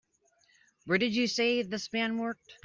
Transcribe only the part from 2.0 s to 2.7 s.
worked?